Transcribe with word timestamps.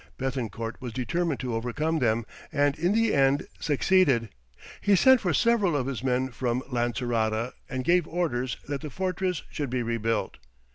Béthencourt 0.17 0.77
was 0.79 0.93
determined 0.93 1.39
to 1.41 1.53
overcome 1.53 1.99
them, 1.99 2.25
and 2.51 2.75
in 2.79 2.91
the 2.91 3.13
end 3.13 3.45
succeeded. 3.59 4.29
He 4.81 4.95
sent 4.95 5.21
for 5.21 5.31
several 5.31 5.77
of 5.77 5.85
his 5.85 6.03
men 6.03 6.29
from 6.31 6.63
Lancerota, 6.71 7.53
and 7.69 7.83
gave 7.83 8.07
orders 8.07 8.57
that 8.67 8.81
the 8.81 8.89
fortress 8.89 9.43
should 9.51 9.69
be 9.69 9.83
rebuilt. 9.83 10.37